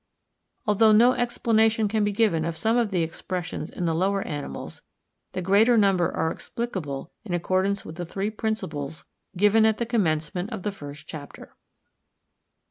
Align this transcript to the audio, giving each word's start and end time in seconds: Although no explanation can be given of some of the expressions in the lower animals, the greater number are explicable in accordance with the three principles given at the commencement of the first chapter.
Although 0.65 0.93
no 0.93 1.13
explanation 1.13 1.87
can 1.87 2.03
be 2.03 2.11
given 2.11 2.43
of 2.43 2.57
some 2.57 2.75
of 2.75 2.89
the 2.89 3.03
expressions 3.03 3.69
in 3.69 3.85
the 3.85 3.93
lower 3.93 4.23
animals, 4.23 4.81
the 5.33 5.43
greater 5.43 5.77
number 5.77 6.11
are 6.11 6.31
explicable 6.31 7.11
in 7.23 7.35
accordance 7.35 7.85
with 7.85 7.97
the 7.97 8.05
three 8.07 8.31
principles 8.31 9.05
given 9.37 9.63
at 9.63 9.77
the 9.77 9.85
commencement 9.85 10.49
of 10.51 10.63
the 10.63 10.71
first 10.71 11.07
chapter. 11.07 11.55